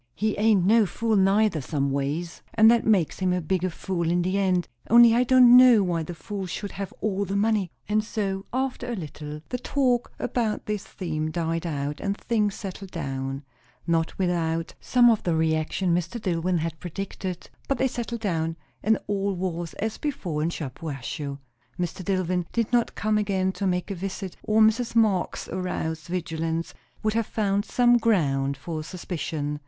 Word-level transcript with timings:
He 0.15 0.35
ain't 0.39 0.65
no 0.65 0.87
fool 0.87 1.15
neither, 1.15 1.61
some 1.61 1.91
ways; 1.91 2.41
and 2.55 2.71
that 2.71 2.87
makes 2.87 3.19
him 3.19 3.31
a 3.31 3.39
bigger 3.39 3.69
fool 3.69 4.09
in 4.09 4.23
the 4.23 4.35
end; 4.39 4.67
only 4.89 5.13
I 5.13 5.23
don't 5.23 5.55
know 5.55 5.83
why 5.83 6.01
the 6.01 6.15
fools 6.15 6.49
should 6.49 6.71
have 6.71 6.91
all 7.01 7.23
the 7.23 7.35
money." 7.35 7.69
And 7.87 8.03
so, 8.03 8.47
after 8.51 8.91
a 8.91 8.95
little, 8.95 9.41
the 9.49 9.59
talk 9.59 10.11
about 10.17 10.65
this 10.65 10.83
theme 10.85 11.29
died 11.29 11.67
out, 11.67 11.99
and 11.99 12.17
things 12.17 12.55
settled 12.55 12.89
down, 12.89 13.43
not 13.85 14.17
without 14.17 14.73
some 14.79 15.07
of 15.11 15.21
the 15.21 15.35
reaction 15.35 15.93
Mr. 15.93 16.19
Dillwyn 16.19 16.57
had 16.57 16.79
predicted; 16.79 17.51
but 17.67 17.77
they 17.77 17.87
settled 17.87 18.21
down, 18.21 18.57
and 18.81 18.97
all 19.05 19.35
was 19.35 19.75
as 19.75 19.99
before 19.99 20.41
in 20.41 20.49
Shampuashuh. 20.49 21.37
Mr. 21.79 22.03
Dillwyn 22.03 22.47
did 22.51 22.73
not 22.73 22.95
come 22.95 23.19
again 23.19 23.51
to 23.51 23.67
make 23.67 23.91
a 23.91 23.93
visit, 23.95 24.35
or 24.41 24.61
Mrs. 24.61 24.95
Marx's 24.95 25.49
aroused 25.49 26.07
vigilance 26.07 26.73
would 27.03 27.13
have 27.13 27.27
found 27.27 27.65
some 27.65 27.99
ground 27.99 28.57
for 28.57 28.81
suspicion. 28.83 29.59